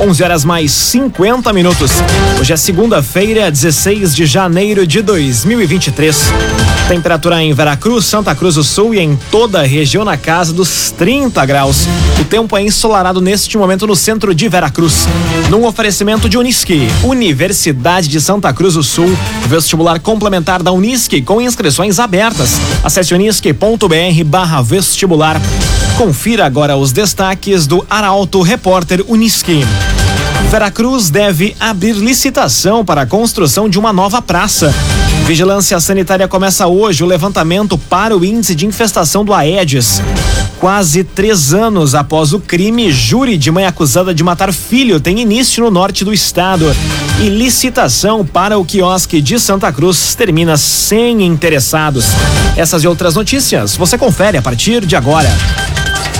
[0.00, 1.92] 11 horas mais 50 minutos.
[2.40, 6.32] Hoje é segunda-feira, 16 de janeiro de 2023.
[6.88, 10.90] Temperatura em Veracruz, Santa Cruz do Sul e em toda a região na casa dos
[10.90, 11.86] 30 graus.
[12.20, 15.06] O tempo é ensolarado neste momento no centro de Veracruz.
[15.48, 19.16] Num oferecimento de Unisque, Universidade de Santa Cruz do Sul,
[19.46, 22.60] vestibular complementar da Unisque com inscrições abertas.
[22.82, 25.40] Acesse unisque.br/barra vestibular.
[25.96, 29.64] Confira agora os destaques do Arauto Repórter Unisque.
[30.50, 34.74] Veracruz deve abrir licitação para a construção de uma nova praça.
[35.24, 40.02] Vigilância Sanitária começa hoje o levantamento para o índice de infestação do Aedes.
[40.58, 45.62] Quase três anos após o crime, júri de mãe acusada de matar filho tem início
[45.62, 46.74] no norte do estado.
[47.22, 52.06] E licitação para o quiosque de Santa Cruz termina sem interessados.
[52.56, 55.30] Essas e outras notícias você confere a partir de agora.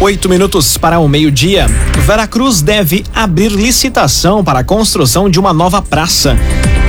[0.00, 1.66] Oito minutos para o meio-dia.
[2.06, 6.38] Veracruz deve abrir licitação para a construção de uma nova praça.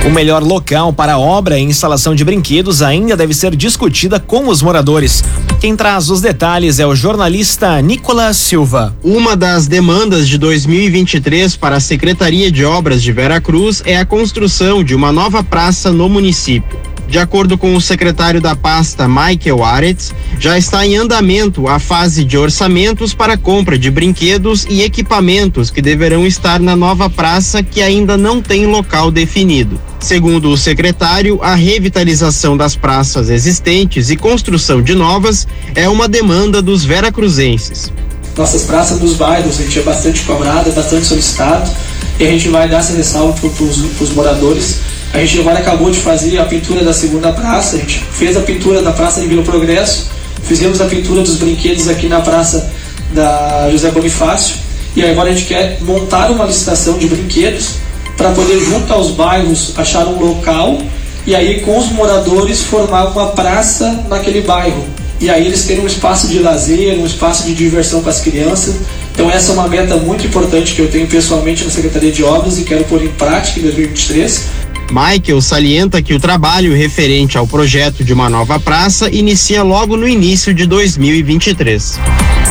[0.06, 4.62] O melhor local para obra e instalação de brinquedos ainda deve ser discutida com os
[4.62, 5.22] moradores.
[5.60, 8.96] Quem traz os detalhes é o jornalista Nicolas Silva.
[9.04, 14.82] Uma das demandas de 2023 para a Secretaria de Obras de Veracruz é a construção
[14.82, 16.91] de uma nova praça no município.
[17.12, 22.24] De acordo com o secretário da pasta, Michael Aretz, já está em andamento a fase
[22.24, 27.82] de orçamentos para compra de brinquedos e equipamentos que deverão estar na nova praça que
[27.82, 29.78] ainda não tem local definido.
[30.00, 36.62] Segundo o secretário, a revitalização das praças existentes e construção de novas é uma demanda
[36.62, 37.92] dos veracruzenses.
[38.34, 41.70] Nossas praças dos bairros, a gente é bastante cobrado, é bastante solicitado
[42.18, 44.80] e a gente vai dar essa ressalva para os moradores
[45.12, 48.40] a gente agora acabou de fazer a pintura da segunda praça, a gente fez a
[48.40, 50.10] pintura da praça de Vila Progresso,
[50.42, 52.70] fizemos a pintura dos brinquedos aqui na praça
[53.12, 54.56] da José Bonifácio
[54.96, 57.74] e agora a gente quer montar uma licitação de brinquedos
[58.16, 60.78] para poder, junto aos bairros, achar um local
[61.26, 64.84] e aí com os moradores formar uma praça naquele bairro.
[65.20, 68.76] E aí eles terem um espaço de lazer, um espaço de diversão para as crianças.
[69.14, 72.58] Então essa é uma meta muito importante que eu tenho pessoalmente na Secretaria de Obras
[72.58, 74.61] e quero pôr em prática em 2023
[74.92, 80.06] Michael salienta que o trabalho referente ao projeto de uma nova praça inicia logo no
[80.06, 81.98] início de 2023.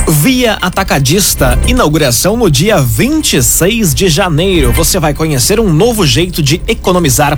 [0.07, 4.71] Via Atacadista, inauguração no dia 26 de janeiro.
[4.71, 7.37] Você vai conhecer um novo jeito de economizar.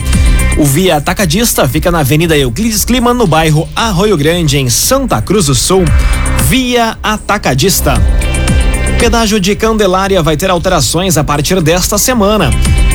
[0.58, 5.48] O Via Atacadista fica na Avenida Euclides Clima, no bairro Arroio Grande, em Santa Cruz
[5.48, 5.84] do Sul.
[6.48, 7.96] Via Atacadista.
[8.96, 12.50] O pedágio de Candelária vai ter alterações a partir desta semana.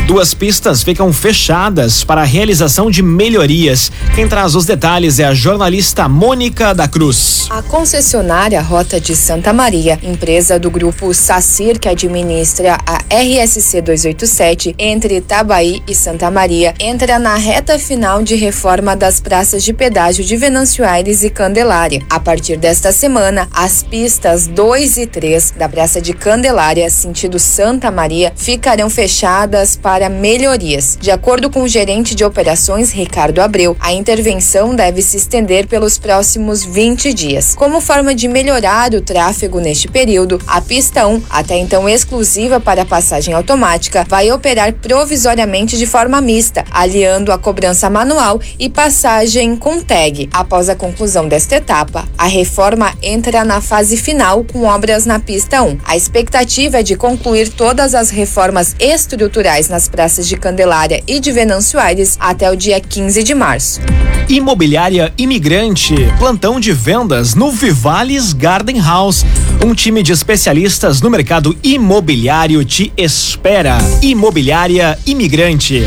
[0.08, 3.92] Duas pistas ficam fechadas para a realização de melhorias.
[4.14, 7.46] Quem traz os detalhes é a jornalista Mônica da Cruz.
[7.50, 14.74] A concessionária Rota de Santa Maria, empresa do grupo Sacir que administra a RSC 287
[14.78, 20.25] entre Itabaí e Santa Maria, entra na reta final de reforma das praças de pedágio
[20.25, 22.00] de Venâncio Aires e Candelária.
[22.08, 27.90] A partir desta semana, as pistas 2 e 3 da Praça de Candelária, sentido Santa
[27.90, 30.97] Maria, ficarão fechadas para para melhorias.
[31.00, 35.98] De acordo com o gerente de operações Ricardo Abreu, a intervenção deve se estender pelos
[35.98, 37.56] próximos 20 dias.
[37.56, 42.84] Como forma de melhorar o tráfego neste período, a pista 1, até então exclusiva para
[42.84, 49.81] passagem automática, vai operar provisoriamente de forma mista, aliando a cobrança manual e passagem com
[49.81, 50.28] tag.
[50.32, 55.60] Após a conclusão desta etapa, a reforma entra na fase final com obras na pista
[55.60, 55.78] 1.
[55.84, 61.81] A expectativa é de concluir todas as reformas estruturais praças de Candelária e de Venâncio
[61.81, 63.81] Aires até o dia 15 de março.
[64.29, 69.25] Imobiliária Imigrante, plantão de vendas no Vivales Garden House.
[69.64, 73.79] Um time de especialistas no mercado imobiliário te espera.
[74.02, 75.87] Imobiliária Imigrante.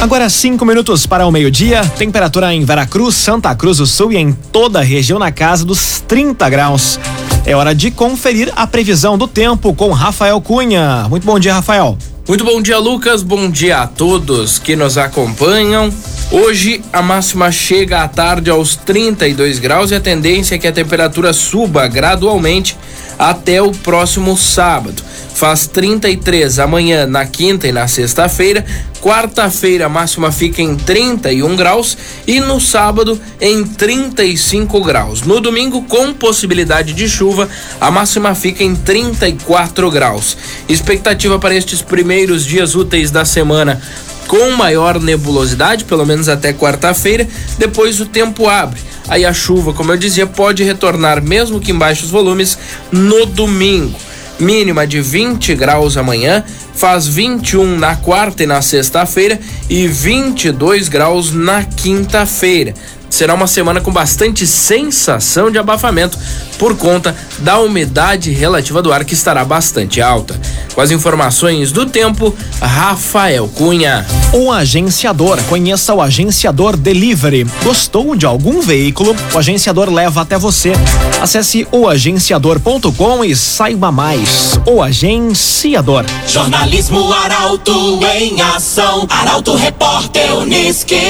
[0.00, 4.32] Agora cinco minutos para o meio-dia, temperatura em Veracruz, Santa Cruz do Sul e em
[4.32, 7.00] toda a região na casa dos 30 graus.
[7.48, 11.06] É hora de conferir a previsão do tempo com Rafael Cunha.
[11.08, 11.96] Muito bom dia, Rafael.
[12.28, 13.22] Muito bom dia, Lucas.
[13.22, 15.90] Bom dia a todos que nos acompanham.
[16.30, 20.72] Hoje a máxima chega à tarde aos 32 graus e a tendência é que a
[20.72, 22.76] temperatura suba gradualmente
[23.18, 25.02] até o próximo sábado.
[25.38, 28.66] Faz 33 amanhã na quinta e na sexta-feira.
[29.00, 31.96] Quarta-feira a máxima fica em 31 graus
[32.26, 35.22] e no sábado em 35 graus.
[35.22, 37.48] No domingo, com possibilidade de chuva,
[37.80, 40.36] a máxima fica em 34 graus.
[40.68, 43.80] Expectativa para estes primeiros dias úteis da semana
[44.26, 47.28] com maior nebulosidade, pelo menos até quarta-feira.
[47.56, 48.80] Depois o tempo abre.
[49.06, 52.58] Aí a chuva, como eu dizia, pode retornar, mesmo que em baixos volumes,
[52.90, 54.07] no domingo.
[54.38, 56.44] Mínima de 20 graus amanhã,
[56.74, 59.38] faz 21 na quarta e na sexta-feira
[59.68, 62.74] e 22 graus na quinta-feira
[63.10, 66.18] será uma semana com bastante sensação de abafamento
[66.58, 70.38] por conta da umidade relativa do ar que estará bastante alta.
[70.74, 74.06] Com as informações do tempo, Rafael Cunha.
[74.32, 75.42] O agenciador.
[75.48, 77.46] Conheça o agenciador Delivery.
[77.62, 79.16] Gostou de algum veículo?
[79.32, 80.72] O agenciador leva até você.
[81.20, 84.58] Acesse oagenciador.com e saiba mais.
[84.66, 86.04] O agenciador.
[86.26, 89.06] Jornalismo Arauto em ação.
[89.08, 91.00] Arauto Repórter Uniski.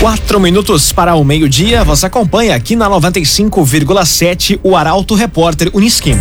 [0.00, 6.16] Quatro minutos para o meio-dia, você acompanha aqui na 95,7 o Arauto Repórter Unisquim.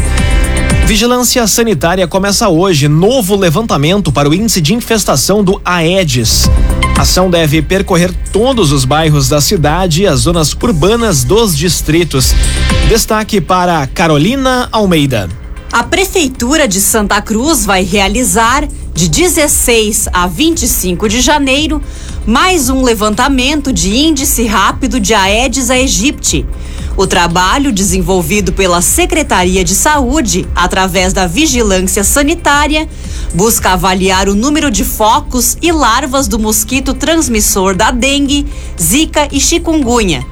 [0.85, 6.49] Vigilância Sanitária começa hoje novo levantamento para o índice de infestação do Aedes.
[6.97, 12.35] A ação deve percorrer todos os bairros da cidade e as zonas urbanas dos distritos.
[12.89, 15.29] Destaque para Carolina Almeida.
[15.71, 21.81] A Prefeitura de Santa Cruz vai realizar, de 16 a 25 de janeiro,
[22.29, 26.45] mais um levantamento de índice rápido de Aedes aegypti.
[26.95, 32.87] O trabalho, desenvolvido pela Secretaria de Saúde, através da Vigilância Sanitária,
[33.33, 38.45] busca avaliar o número de focos e larvas do mosquito transmissor da dengue,
[38.79, 40.23] zika e chikungunya.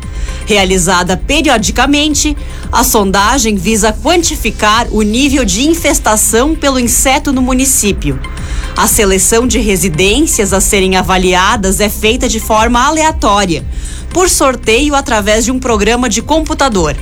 [0.45, 2.38] Realizada periodicamente,
[2.71, 8.19] a sondagem visa quantificar o nível de infestação pelo inseto no município.
[8.77, 13.65] A seleção de residências a serem avaliadas é feita de forma aleatória,
[14.12, 16.95] por sorteio através de um programa de computador.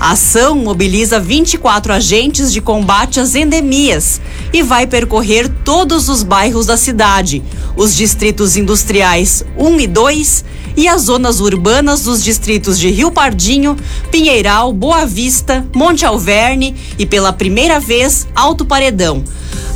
[0.00, 4.20] A ação mobiliza 24 agentes de combate às endemias
[4.52, 7.40] e vai percorrer todos os bairros da cidade,
[7.76, 10.44] os distritos industriais 1 e 2
[10.76, 13.76] e as zonas urbanas dos distritos de Rio Pardinho,
[14.10, 19.22] Pinheiral, Boa Vista, Monte Alverne e pela primeira vez Alto Paredão.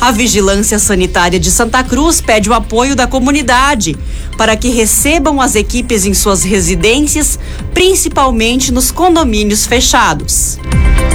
[0.01, 3.97] A Vigilância Sanitária de Santa Cruz pede o apoio da comunidade
[4.37, 7.39] para que recebam as equipes em suas residências,
[7.73, 10.59] principalmente nos condomínios fechados.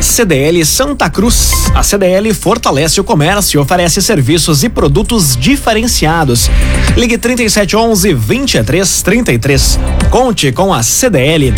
[0.02, 1.52] CDL Santa Cruz.
[1.76, 6.50] A CDL fortalece o comércio e oferece serviços e produtos diferenciados.
[6.98, 9.80] Ligue 3711 2333.
[10.10, 11.54] Conte com a CDL.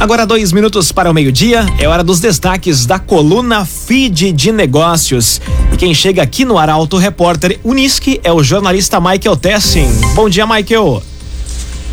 [0.00, 5.40] Agora dois minutos para o meio-dia, é hora dos destaques da coluna Feed de Negócios.
[5.72, 9.86] E quem chega aqui no Arauto Repórter Unisque é o jornalista Michael Tessin.
[10.14, 11.02] Bom dia, Michael.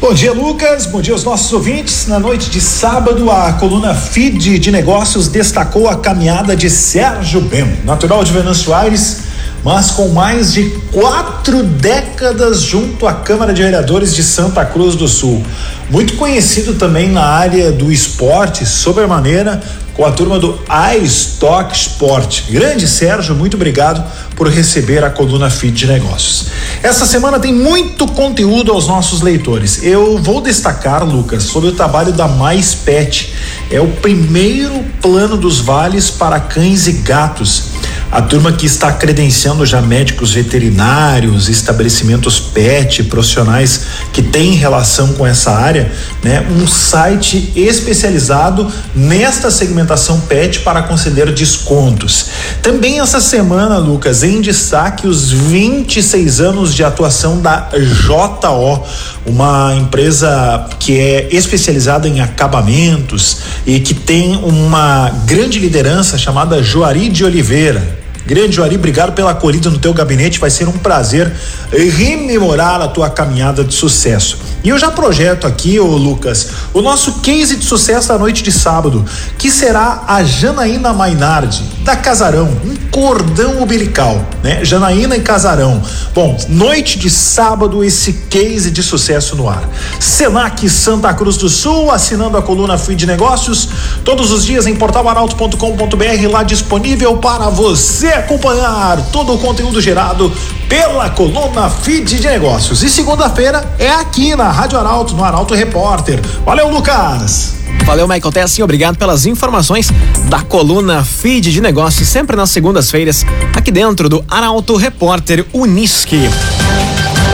[0.02, 0.88] Bom dia, Lucas.
[0.88, 2.08] Bom dia aos nossos ouvintes.
[2.08, 7.78] Na noite de sábado, a coluna Feed de Negócios destacou a caminhada de Sérgio Bem,
[7.86, 9.31] natural de Venâncio Aires,
[9.64, 15.08] mas com mais de quatro décadas junto à Câmara de Vereadores de Santa Cruz do
[15.08, 15.44] Sul.
[15.90, 19.62] Muito conhecido também na área do esporte, sobremaneira,
[19.94, 20.58] com a turma do
[21.00, 22.44] iStock Sport.
[22.50, 24.04] Grande Sérgio, muito obrigado
[24.36, 26.48] por receber a coluna Feed de Negócios.
[26.82, 29.84] Essa semana tem muito conteúdo aos nossos leitores.
[29.84, 33.34] Eu vou destacar, Lucas, sobre o trabalho da Mais Pet.
[33.70, 37.71] É o primeiro plano dos vales para cães e gatos
[38.12, 45.26] a turma que está credenciando já médicos veterinários, estabelecimentos PET, profissionais que têm relação com
[45.26, 45.92] essa área,
[46.22, 46.46] né?
[46.52, 52.28] Um site especializado nesta segmentação PET para conceder descontos.
[52.62, 58.84] Também essa semana, Lucas, em destaque os 26 anos de atuação da JO,
[59.26, 67.10] uma empresa que é especializada em acabamentos e que tem uma grande liderança chamada Joari
[67.10, 68.00] de Oliveira.
[68.26, 70.40] Grande Juari, obrigado pela acolhida no teu gabinete.
[70.40, 71.32] Vai ser um prazer
[71.72, 74.38] rememorar a tua caminhada de sucesso.
[74.64, 78.52] E eu já projeto aqui, ô Lucas, o nosso case de sucesso da noite de
[78.52, 79.04] sábado,
[79.38, 84.64] que será a Janaína Mainardi, da Casarão, um cordão umbilical, né?
[84.64, 85.82] Janaína e Casarão.
[86.14, 89.68] Bom, noite de sábado, esse case de sucesso no ar.
[90.00, 93.70] Senac Santa Cruz do Sul, assinando a coluna Fim de Negócios,
[94.06, 100.32] todos os dias em portalaralto.com.br, lá disponível para você acompanhar todo o conteúdo gerado
[100.68, 102.84] pela coluna Feed de Negócios.
[102.84, 106.20] E segunda-feira é aqui na Rádio Arauto, no Arauto Repórter.
[106.46, 107.56] Valeu, Lucas!
[107.86, 108.62] Valeu, Michael Tessin.
[108.62, 109.90] Obrigado pelas informações
[110.30, 113.26] da coluna Feed de Negócios, sempre nas segundas-feiras,
[113.56, 116.30] aqui dentro do Arauto Repórter Unisque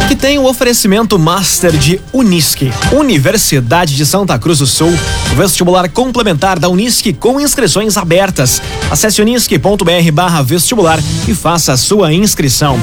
[0.08, 4.94] que tem o oferecimento Master de Unisque, Universidade de Santa Cruz do Sul,
[5.36, 8.62] vestibular complementar da Unisque com inscrições abertas.
[8.90, 12.80] Acesse unisque.br vestibular e faça a sua inscrição.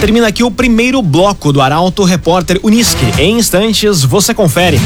[0.00, 3.04] Termina aqui o primeiro bloco do Arauto Repórter Unisque.
[3.18, 4.78] Em instantes, você confere.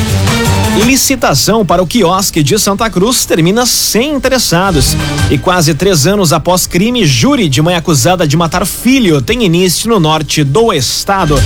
[0.82, 4.96] Licitação para o quiosque de Santa Cruz termina sem interessados.
[5.30, 9.88] E quase três anos após crime, júri de mãe acusada de matar filho tem início
[9.88, 11.40] no norte do estado.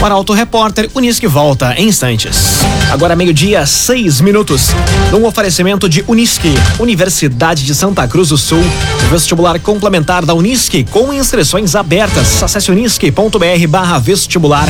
[0.00, 2.60] O Arauto Repórter Unisque volta em instantes.
[2.90, 4.70] Agora meio-dia, seis minutos.
[5.12, 8.62] Um oferecimento de Unisque, Universidade de Santa Cruz do Sul.
[9.10, 12.42] Vestibular complementar da Unisque com inscrições abertas.
[12.42, 14.68] Acesse unisque.br barra vestibular.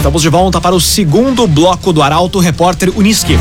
[0.00, 3.38] Estamos de volta para o segundo bloco do Arauto Repórter Unisque.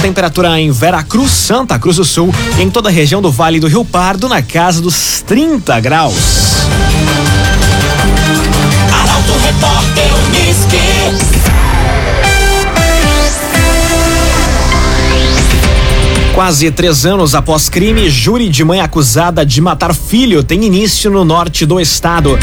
[0.00, 3.84] Temperatura em Veracruz, Santa Cruz do Sul, em toda a região do Vale do Rio
[3.84, 6.14] Pardo, na casa dos 30 graus.
[8.92, 10.78] Arauto Repórter Unisque.
[16.32, 21.24] Quase três anos após crime, júri de mãe acusada de matar filho tem início no
[21.24, 22.38] norte do estado.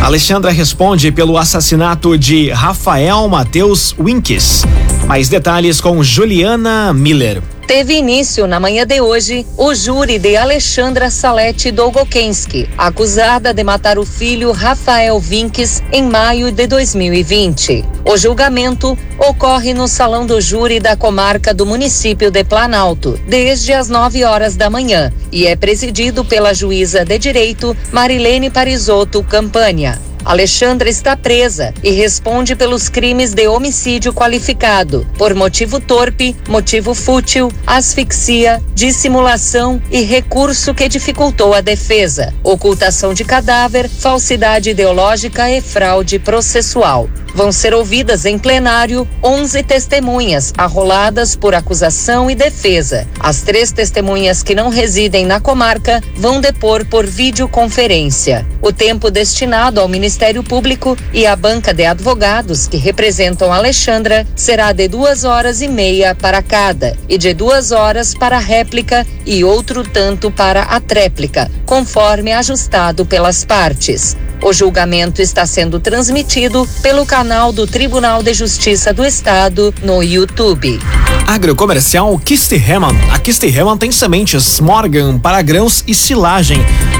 [0.00, 4.64] Alexandra responde pelo assassinato de Rafael Matheus Winkes.
[5.06, 7.42] Mais detalhes com Juliana Miller.
[7.68, 13.98] Teve início na manhã de hoje o júri de Alexandra Salete Dolgokenski, acusada de matar
[13.98, 17.84] o filho Rafael Vinques em maio de 2020.
[18.06, 23.90] O julgamento ocorre no salão do júri da comarca do município de Planalto, desde as
[23.90, 30.07] 9 horas da manhã, e é presidido pela juíza de direito Marilene Parisotto Campanha.
[30.28, 37.50] Alexandra está presa e responde pelos crimes de homicídio qualificado, por motivo torpe, motivo fútil,
[37.66, 46.18] asfixia, dissimulação e recurso que dificultou a defesa, ocultação de cadáver, falsidade ideológica e fraude
[46.18, 47.08] processual.
[47.38, 53.06] Vão ser ouvidas em plenário 11 testemunhas, arroladas por acusação e defesa.
[53.20, 58.44] As três testemunhas que não residem na comarca vão depor por videoconferência.
[58.60, 64.72] O tempo destinado ao Ministério Público e à banca de advogados que representam Alexandra será
[64.72, 69.44] de duas horas e meia para cada e de duas horas para a réplica e
[69.44, 74.16] outro tanto para a tréplica, conforme ajustado pelas partes.
[74.40, 80.78] O julgamento está sendo transmitido pelo canal do Tribunal de Justiça do Estado no YouTube.
[81.26, 82.96] Agrocomercial Kistihemann.
[83.12, 86.58] A Kistihemann tem sementes Morgan para grãos e silagem.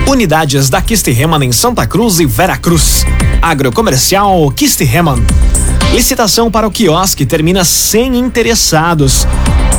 [0.09, 3.07] Unidades da Kistihemann em Santa Cruz e Veracruz.
[3.41, 5.25] Agrocomercial Kistihemann.
[5.93, 9.27] Licitação para o quiosque termina sem interessados.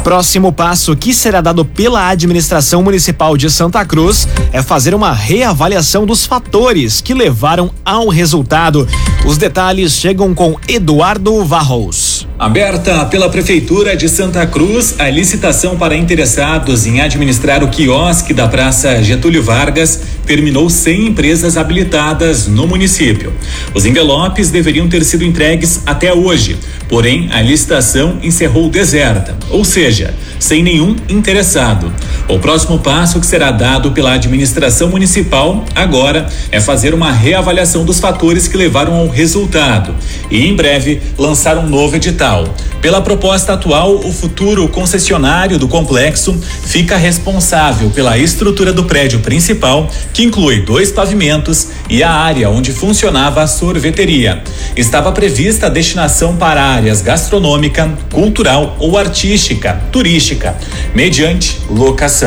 [0.09, 6.03] Próximo passo que será dado pela administração municipal de Santa Cruz é fazer uma reavaliação
[6.03, 8.87] dos fatores que levaram ao resultado.
[9.23, 12.27] Os detalhes chegam com Eduardo Varros.
[12.39, 18.47] Aberta pela Prefeitura de Santa Cruz, a licitação para interessados em administrar o quiosque da
[18.47, 23.33] Praça Getúlio Vargas terminou sem empresas habilitadas no município.
[23.74, 26.55] Os envelopes deveriam ter sido entregues até hoje,
[26.88, 31.91] porém a licitação encerrou deserta, ou seja, sem nenhum interessado.
[32.29, 38.00] O próximo passo que será dado pela administração municipal agora é fazer uma reavaliação dos
[38.00, 39.95] fatores que levaram ao resultado
[40.29, 42.43] e, em breve, lançar um novo edital.
[42.83, 49.89] Pela proposta atual, o futuro concessionário do complexo fica responsável pela estrutura do prédio principal,
[50.13, 54.43] que inclui dois pavimentos e a área onde funcionava a sorveteria.
[54.77, 60.55] Estava prevista a destinação para áreas gastronômica, cultural ou artística, turística,
[60.93, 62.18] mediante locação.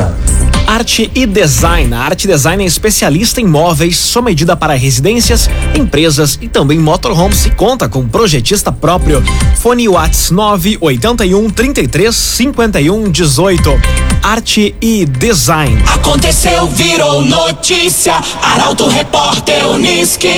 [0.67, 1.93] Arte e Design.
[1.93, 7.45] A Arte Design é especialista em móveis, sua medida para residências, empresas e também motorhomes
[7.45, 9.23] e conta com projetista próprio.
[9.57, 13.81] Fone Whats 981 33 51 18.
[14.23, 15.83] Arte e Design.
[15.93, 18.15] Aconteceu, virou notícia.
[18.41, 20.29] Arauto Repórter Unisque.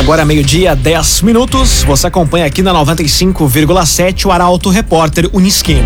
[0.00, 1.82] Agora meio-dia, 10 minutos.
[1.84, 5.76] Você acompanha aqui na 95,7 o Arauto Repórter Unisque.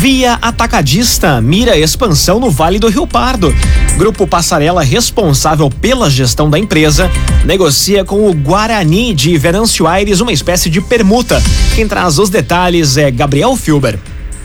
[0.00, 3.54] Via Atacadista mira expansão no Vale do Rio Pardo.
[3.96, 7.10] Grupo Passarela, responsável pela gestão da empresa,
[7.44, 11.42] negocia com o Guarani de Venâncio Aires uma espécie de permuta.
[11.74, 13.98] Quem traz os detalhes é Gabriel Filber.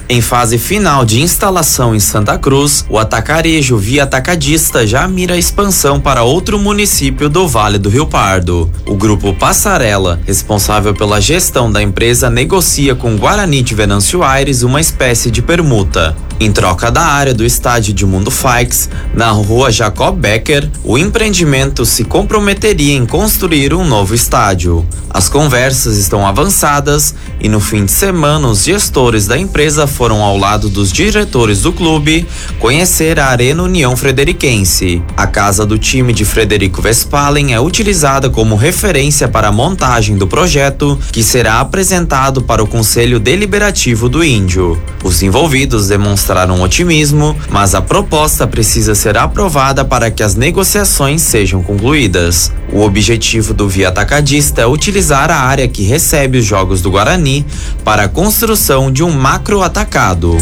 [0.10, 5.38] Em fase final de instalação em Santa Cruz, o atacarejo via atacadista já mira a
[5.38, 8.72] expansão para outro município do Vale do Rio Pardo.
[8.86, 14.80] O grupo Passarela, responsável pela gestão da empresa, negocia com Guarani de Venâncio Aires uma
[14.80, 16.16] espécie de permuta.
[16.40, 21.84] Em troca da área do estádio de Mundo Fikes, na rua Jacob Becker, o empreendimento
[21.84, 24.88] se comprometeria em construir um novo estádio.
[25.10, 30.38] As conversas estão avançadas e no fim de semana os gestores da empresa foram ao
[30.38, 32.24] lado dos diretores do clube
[32.60, 35.01] conhecer a Arena União Frederiquense.
[35.18, 40.27] A casa do time de Frederico Westphalen é utilizada como referência para a montagem do
[40.27, 44.80] projeto que será apresentado para o Conselho Deliberativo do Índio.
[45.04, 51.63] Os envolvidos demonstraram otimismo, mas a proposta precisa ser aprovada para que as negociações sejam
[51.63, 52.51] concluídas.
[52.72, 57.46] O objetivo do Via Atacadista é utilizar a área que recebe os jogos do Guarani
[57.84, 60.38] para a construção de um macro atacado.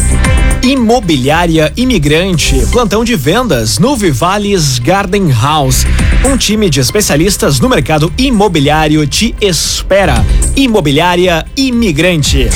[0.62, 5.86] Imobiliária Imigrante, plantão de vendas no Vivales Garden House.
[6.24, 10.24] Um time de especialistas no mercado imobiliário te espera.
[10.56, 12.50] Imobiliária Imigrante.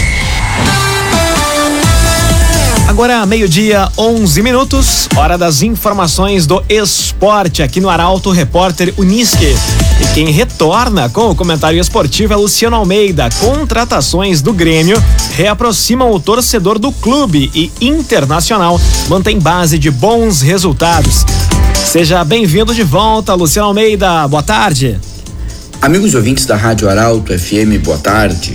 [2.88, 9.54] Agora, meio-dia, 11 minutos, hora das informações do esporte aqui no Arauto Repórter Unisque.
[10.12, 13.28] Quem retorna com o comentário esportivo é Luciano Almeida.
[13.38, 15.00] Contratações do Grêmio
[15.36, 21.24] reaproximam o torcedor do clube e Internacional mantém base de bons resultados.
[21.86, 24.26] Seja bem-vindo de volta, Luciano Almeida.
[24.26, 24.98] Boa tarde.
[25.80, 28.52] Amigos ouvintes da Rádio Arauto FM, boa tarde.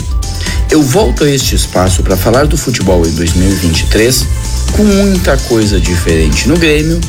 [0.70, 4.26] Eu volto a este espaço para falar do futebol em 2023
[4.76, 7.00] com muita coisa diferente no Grêmio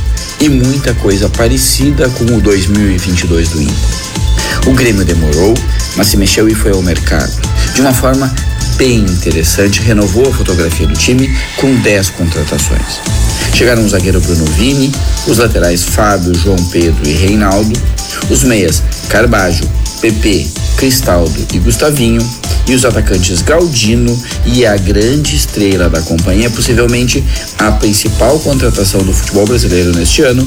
[0.40, 4.25] e muita coisa parecida com o 2022 do Inter.
[4.66, 5.54] O Grêmio demorou,
[5.96, 7.32] mas se mexeu e foi ao mercado.
[7.74, 8.32] De uma forma
[8.76, 13.00] bem interessante, renovou a fotografia do time com 10 contratações.
[13.54, 14.92] Chegaram o zagueiro Bruno Vini,
[15.26, 17.72] os laterais Fábio, João Pedro e Reinaldo,
[18.28, 19.64] os meias Carbajo,
[20.00, 22.20] PP, Cristaldo e Gustavinho,
[22.68, 27.22] e os atacantes Galdino e a grande estrela da companhia, possivelmente
[27.58, 30.46] a principal contratação do futebol brasileiro neste ano,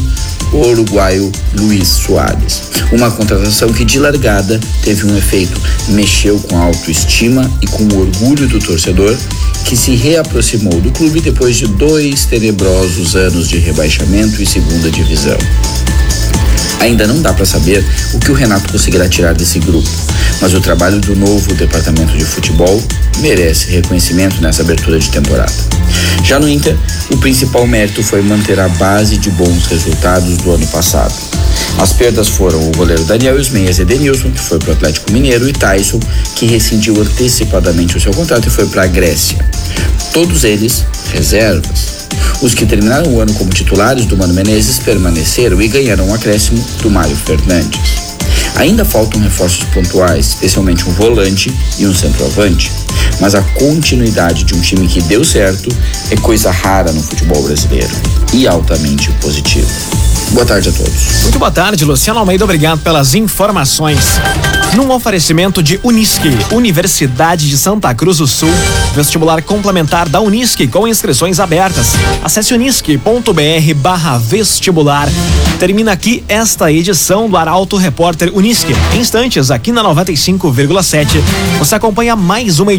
[0.52, 2.64] o uruguaio Luiz Soares.
[2.92, 8.00] Uma contratação que de largada teve um efeito, mexeu com a autoestima e com o
[8.00, 9.16] orgulho do torcedor
[9.66, 15.38] que se reaproximou do clube depois de dois tenebrosos anos de rebaixamento e segunda divisão.
[16.80, 19.90] Ainda não dá para saber o que o Renato conseguirá tirar desse grupo,
[20.42, 22.82] mas o trabalho do novo departamento de futebol
[23.20, 25.54] merece reconhecimento nessa abertura de temporada.
[26.24, 26.78] Já no Inter,
[27.12, 31.14] o principal mérito foi manter a base de bons resultados do ano passado.
[31.78, 35.12] As perdas foram o goleiro Daniel e os meias Edenilson, que foi para o Atlético
[35.12, 36.00] Mineiro, e Tyson,
[36.36, 39.38] que rescindiu antecipadamente o seu contrato e foi para a Grécia.
[40.14, 41.99] Todos eles reservas.
[42.42, 46.64] Os que terminaram o ano como titulares do Mano Menezes permaneceram e ganharam um acréscimo
[46.82, 48.00] do Mário Fernandes.
[48.56, 52.72] Ainda faltam reforços pontuais, especialmente um volante e um centroavante,
[53.20, 55.70] mas a continuidade de um time que deu certo
[56.10, 57.94] é coisa rara no futebol brasileiro
[58.34, 59.68] e altamente positiva.
[60.32, 61.24] Boa tarde a todos.
[61.24, 62.44] Muito boa tarde, Luciano Almeida.
[62.44, 64.20] Obrigado pelas informações.
[64.76, 68.52] Num oferecimento de Unisque, Universidade de Santa Cruz do Sul,
[68.94, 71.94] vestibular complementar da Unisque com inscrições abertas.
[72.24, 73.00] Acesse unisque.br
[74.22, 75.10] vestibular.
[75.60, 78.76] Termina aqui esta edição do Arauto Repórter Unisque.
[78.94, 81.08] Em instantes, aqui na 95,7,
[81.58, 82.79] você acompanha mais uma edição